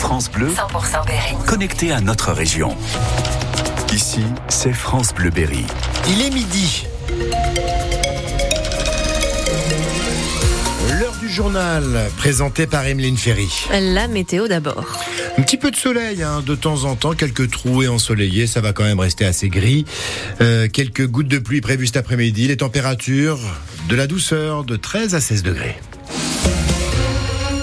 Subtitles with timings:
[0.00, 1.34] France Bleu, 100% Berry.
[1.46, 2.74] connecté à notre région.
[3.92, 5.66] Ici, c'est France Bleu Berry.
[6.08, 6.86] Il est midi.
[10.98, 11.84] L'heure du journal,
[12.16, 13.66] présenté par Emeline Ferry.
[13.70, 15.04] La météo d'abord.
[15.36, 18.72] Un petit peu de soleil, hein, de temps en temps, quelques trouées ensoleillées, ça va
[18.72, 19.84] quand même rester assez gris.
[20.40, 23.38] Euh, quelques gouttes de pluie prévues cet après-midi, les températures
[23.90, 25.76] de la douceur de 13 à 16 degrés.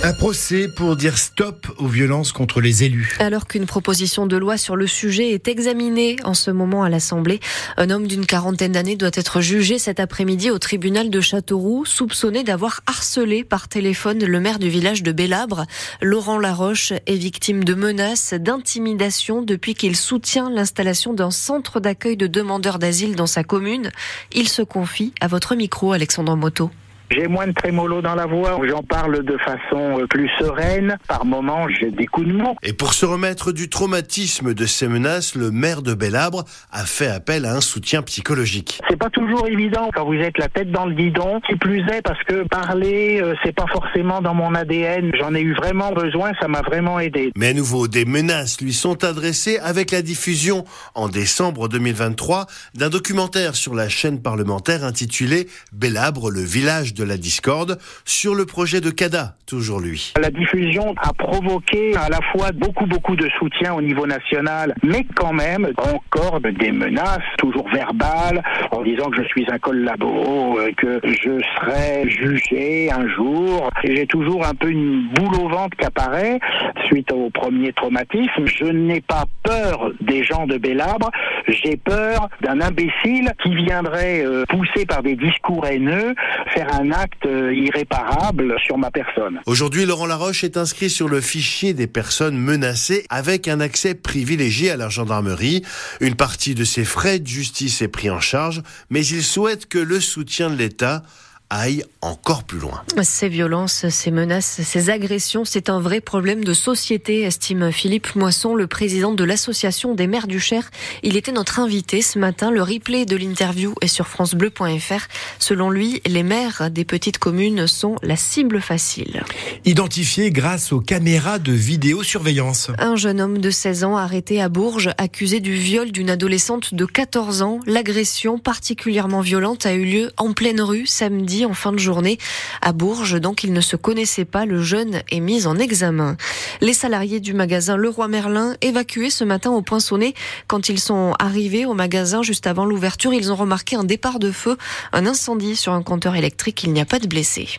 [0.07, 3.17] Un procès pour dire stop aux violences contre les élus.
[3.19, 7.41] Alors qu'une proposition de loi sur le sujet est examinée en ce moment à l'Assemblée,
[7.75, 12.45] un homme d'une quarantaine d'années doit être jugé cet après-midi au tribunal de Châteauroux, soupçonné
[12.45, 15.65] d'avoir harcelé par téléphone le maire du village de Bellabre.
[16.01, 22.27] Laurent Laroche est victime de menaces, d'intimidation depuis qu'il soutient l'installation d'un centre d'accueil de
[22.27, 23.91] demandeurs d'asile dans sa commune.
[24.31, 26.71] Il se confie à votre micro, Alexandre Moto.
[27.09, 30.97] J'ai moins de trémolo dans la voix, j'en parle de façon euh, plus sereine.
[31.07, 32.55] Par moments, j'ai des coups de mots.
[32.63, 37.07] Et pour se remettre du traumatisme de ces menaces, le maire de Bellabre a fait
[37.07, 38.81] appel à un soutien psychologique.
[38.89, 41.39] C'est pas toujours évident quand vous êtes la tête dans le guidon.
[41.47, 45.11] Qui plus est parce que parler, euh, c'est pas forcément dans mon ADN.
[45.17, 47.31] J'en ai eu vraiment besoin, ça m'a vraiment aidé.
[47.37, 52.89] Mais à nouveau, des menaces lui sont adressées avec la diffusion en décembre 2023 d'un
[52.89, 58.81] documentaire sur la chaîne parlementaire intitulé Bellabre, le village de la discorde, sur le projet
[58.81, 60.13] de CADA, toujours lui.
[60.19, 65.05] La diffusion a provoqué à la fois beaucoup beaucoup de soutien au niveau national, mais
[65.15, 70.71] quand même encore des menaces, toujours verbales, en disant que je suis un collabo, euh,
[70.77, 73.69] que je serai jugé un jour.
[73.83, 76.39] J'ai toujours un peu une boule au ventre qui apparaît
[76.85, 78.45] suite au premier traumatisme.
[78.45, 81.11] Je n'ai pas peur des gens de Bellabre,
[81.47, 86.15] j'ai peur d'un imbécile qui viendrait euh, poussé par des discours haineux
[86.53, 89.39] faire un acte euh, irréparable sur ma personne.
[89.45, 94.71] Aujourd'hui, Laurent Laroche est inscrit sur le fichier des personnes menacées avec un accès privilégié
[94.71, 95.63] à la gendarmerie.
[96.01, 99.79] Une partie de ses frais de justice est pris en charge, mais il souhaite que
[99.79, 101.03] le soutien de l'État
[101.49, 102.83] aille encore plus loin.
[103.03, 108.55] Ces violences, ces menaces, ces agressions, c'est un vrai problème de société, estime Philippe Moisson,
[108.55, 110.69] le président de l'association des maires du Cher.
[111.03, 112.51] Il était notre invité ce matin.
[112.51, 115.07] Le replay de l'interview est sur francebleu.fr.
[115.39, 119.23] Selon lui, les maires des petites communes sont la cible facile.
[119.65, 122.71] Identifié grâce aux caméras de vidéosurveillance.
[122.77, 126.85] Un jeune homme de 16 ans arrêté à Bourges, accusé du viol d'une adolescente de
[126.85, 127.59] 14 ans.
[127.65, 132.17] L'agression particulièrement violente a eu lieu en pleine rue samedi en fin de journée
[132.61, 133.19] à Bourges.
[133.19, 134.45] Donc il ne se connaissait pas.
[134.45, 136.17] Le jeune est mis en examen.
[136.61, 140.13] Les salariés du magasin Leroy Merlin évacués ce matin au poinçonnet
[140.47, 144.31] quand ils sont arrivés au magasin juste avant l'ouverture, ils ont remarqué un départ de
[144.31, 144.57] feu,
[144.93, 146.63] un incendie sur un compteur électrique.
[146.63, 147.49] Il n'y a pas de blessés.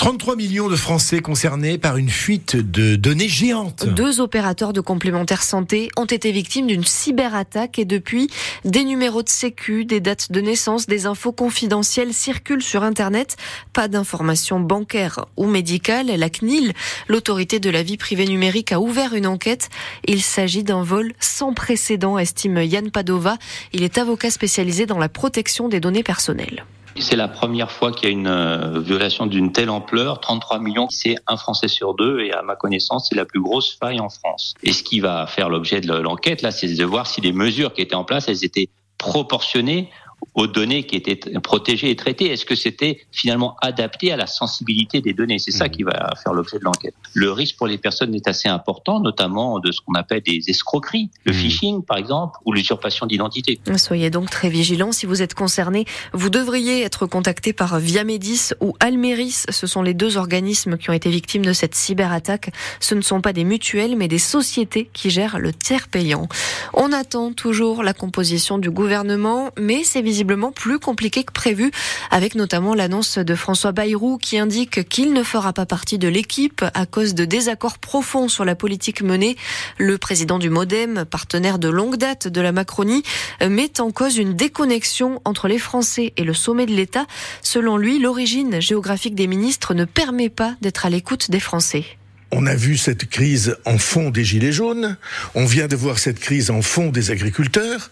[0.00, 3.84] 33 millions de Français concernés par une fuite de données géantes.
[3.84, 8.30] Deux opérateurs de complémentaire santé ont été victimes d'une cyberattaque et depuis,
[8.64, 13.36] des numéros de sécu, des dates de naissance, des infos confidentielles circulent sur Internet.
[13.74, 16.06] Pas d'informations bancaires ou médicales.
[16.06, 16.72] La CNIL,
[17.08, 19.68] l'autorité de la vie privée numérique, a ouvert une enquête.
[20.08, 23.36] Il s'agit d'un vol sans précédent, estime Yann Padova.
[23.74, 26.64] Il est avocat spécialisé dans la protection des données personnelles.
[27.00, 30.20] C'est la première fois qu'il y a une euh, violation d'une telle ampleur.
[30.20, 33.76] 33 millions, c'est un Français sur deux et à ma connaissance, c'est la plus grosse
[33.78, 34.54] faille en France.
[34.62, 37.72] Et ce qui va faire l'objet de l'enquête, là, c'est de voir si les mesures
[37.72, 38.68] qui étaient en place, elles étaient
[38.98, 39.90] proportionnées
[40.34, 45.00] aux données qui étaient protégées et traitées Est-ce que c'était finalement adapté à la sensibilité
[45.00, 45.38] des données?
[45.38, 46.94] C'est ça qui va faire l'objet de l'enquête.
[47.14, 51.10] Le risque pour les personnes est assez important, notamment de ce qu'on appelle des escroqueries,
[51.24, 53.60] le phishing par exemple, ou l'usurpation d'identité.
[53.76, 54.92] Soyez donc très vigilants.
[54.92, 59.44] Si vous êtes concerné, vous devriez être contacté par Viamedis ou Almeris.
[59.48, 62.50] Ce sont les deux organismes qui ont été victimes de cette cyberattaque.
[62.78, 66.28] Ce ne sont pas des mutuelles, mais des sociétés qui gèrent le tiers payant.
[66.74, 71.70] On attend toujours la composition du gouvernement, mais c'est visiblement plus compliqué que prévu,
[72.10, 76.64] avec notamment l'annonce de François Bayrou qui indique qu'il ne fera pas partie de l'équipe
[76.74, 79.36] à cause de désaccords profonds sur la politique menée.
[79.78, 83.04] Le président du Modem, partenaire de longue date de la Macronie,
[83.40, 87.06] met en cause une déconnexion entre les Français et le sommet de l'État.
[87.40, 91.84] Selon lui, l'origine géographique des ministres ne permet pas d'être à l'écoute des Français.
[92.32, 94.96] On a vu cette crise en fond des gilets jaunes,
[95.34, 97.90] on vient de voir cette crise en fond des agriculteurs,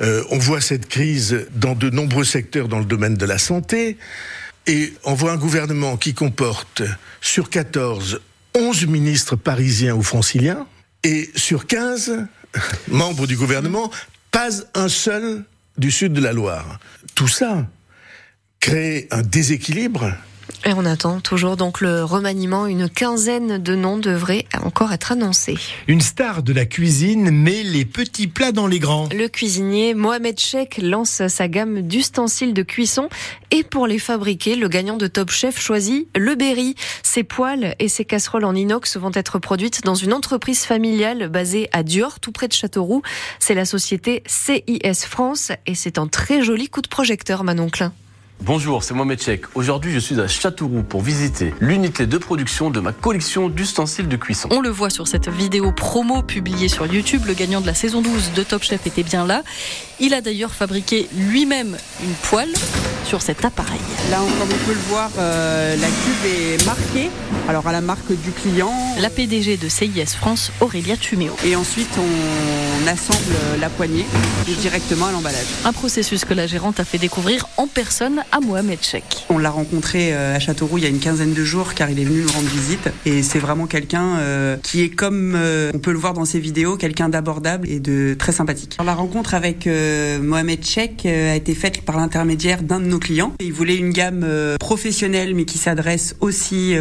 [0.00, 3.98] euh, on voit cette crise dans de nombreux secteurs dans le domaine de la santé,
[4.66, 6.82] et on voit un gouvernement qui comporte
[7.20, 8.20] sur 14
[8.54, 10.66] 11 ministres parisiens ou franciliens,
[11.02, 12.26] et sur 15
[12.88, 13.90] membres du gouvernement,
[14.30, 15.44] pas un seul
[15.76, 16.78] du sud de la Loire.
[17.14, 17.66] Tout ça
[18.60, 20.14] crée un déséquilibre
[20.66, 22.66] Et on attend toujours donc le remaniement.
[22.66, 25.58] Une quinzaine de noms devraient encore être annoncés.
[25.88, 29.10] Une star de la cuisine met les petits plats dans les grands.
[29.14, 33.10] Le cuisinier Mohamed Chek lance sa gamme d'ustensiles de cuisson
[33.50, 36.76] et pour les fabriquer, le gagnant de Top Chef choisit le Berry.
[37.02, 41.68] Ses poêles et ses casseroles en inox vont être produites dans une entreprise familiale basée
[41.72, 43.02] à Dior, tout près de Châteauroux.
[43.38, 47.92] C'est la société CIS France et c'est un très joli coup de projecteur, Manon Klein.
[48.40, 49.44] Bonjour, c'est Mohamed Chek.
[49.54, 54.16] Aujourd'hui, je suis à Châteauroux pour visiter l'unité de production de ma collection d'ustensiles de
[54.16, 54.48] cuisson.
[54.52, 57.22] On le voit sur cette vidéo promo publiée sur YouTube.
[57.26, 59.42] Le gagnant de la saison 12 de Top Chef était bien là.
[59.98, 62.52] Il a d'ailleurs fabriqué lui-même une poêle
[63.06, 63.80] sur cet appareil.
[64.10, 67.10] Là, comme on peut le voir, euh, la cube est marquée.
[67.48, 68.72] Alors à la marque du client.
[69.00, 71.34] La PDG de CIS France, Aurélia Tuméo.
[71.46, 74.04] Et ensuite, on assemble la poignée
[74.60, 75.46] directement à l'emballage.
[75.64, 79.26] Un processus que la gérante a fait découvrir en personne à Mohamed Chek.
[79.28, 81.98] On l'a rencontré euh, à Châteauroux il y a une quinzaine de jours car il
[81.98, 82.90] est venu nous rendre visite.
[83.06, 85.38] Et c'est vraiment quelqu'un euh, qui est comme
[85.74, 88.76] on peut le voir dans ses vidéos, quelqu'un d'abordable et de très sympathique.
[88.78, 93.32] Alors, la rencontre avec Mohamed Chek a été faite par l'intermédiaire d'un de nos clients.
[93.40, 94.26] Il voulait une gamme
[94.58, 96.74] professionnelle mais qui s'adresse aussi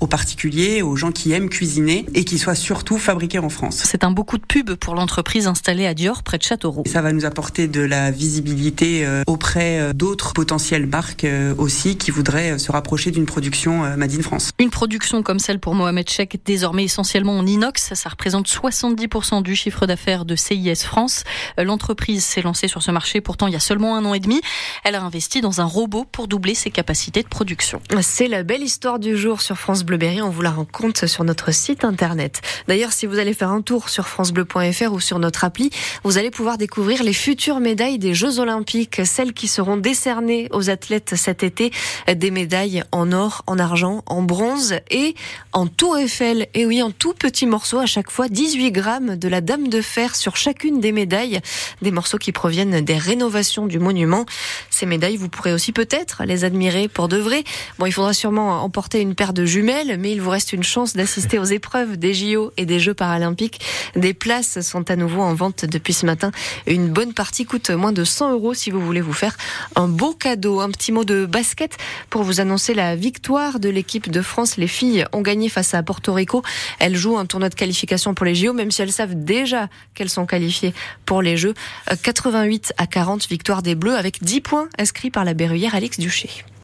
[0.00, 3.82] aux particuliers, aux gens qui aiment cuisiner et qui soit surtout fabriquée en France.
[3.84, 6.84] C'est un beau coup de pub pour l'entreprise installée à Dior près de Châteauroux.
[6.86, 10.32] Ça va nous apporter de la visibilité auprès d'autres
[10.82, 11.26] potentielles marques
[11.58, 14.50] aussi qui voudraient se rapprocher d'une production Made in France.
[14.58, 19.56] Une production comme celle pour Mohamed Chek, désormais essentiellement en inox, ça représente 70% du
[19.56, 21.24] chiffre d'affaires de CIS France.
[21.58, 24.40] L'entreprise s'est lancée sur ce marché pourtant il y a seulement un an et demi.
[24.84, 27.80] Elle a investi dans un robot pour doubler ses capacités de production.
[28.00, 30.22] C'est la belle histoire du jour sur France Bleu Berry.
[30.22, 32.40] On vous la rencontre sur notre site internet.
[32.68, 35.70] D'ailleurs, si vous allez faire un tour sur francebleu.fr ou sur notre appli,
[36.04, 40.70] vous allez pouvoir découvrir les futures médailles des Jeux Olympiques, celles qui seront décernées aux
[40.72, 41.70] athlètes cet été,
[42.12, 45.14] des médailles en or, en argent, en bronze et
[45.52, 46.48] en tour Eiffel.
[46.54, 49.80] Et oui, en tout petits morceaux à chaque fois, 18 grammes de la Dame de
[49.80, 51.40] Fer sur chacune des médailles,
[51.82, 54.26] des morceaux qui proviennent des rénovations du monument.
[54.70, 57.44] Ces médailles, vous pourrez aussi peut-être les admirer pour de vrai.
[57.78, 60.94] Bon, il faudra sûrement emporter une paire de jumelles, mais il vous reste une chance
[60.94, 63.60] d'assister aux épreuves des JO et des Jeux paralympiques.
[63.94, 66.30] Des places sont à nouveau en vente depuis ce matin.
[66.66, 69.36] Une bonne partie coûte moins de 100 euros si vous voulez vous faire
[69.76, 70.60] un beau cadeau.
[70.62, 71.76] Un petit mot de basket
[72.08, 74.56] pour vous annoncer la victoire de l'équipe de France.
[74.58, 76.44] Les filles ont gagné face à Porto Rico.
[76.78, 80.08] Elles jouent un tournoi de qualification pour les JO, même si elles savent déjà qu'elles
[80.08, 80.72] sont qualifiées
[81.04, 81.54] pour les Jeux.
[82.00, 86.44] 88 à 40, victoire des Bleus avec 10 points inscrits par la berruyère Alix Duché.